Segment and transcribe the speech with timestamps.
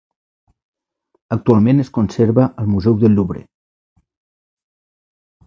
[1.35, 3.45] Actualment es conserva al Museu del Louvre.